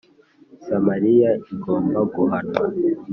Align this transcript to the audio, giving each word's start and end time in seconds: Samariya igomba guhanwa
Samariya 0.65 1.29
igomba 1.53 1.99
guhanwa 2.13 2.61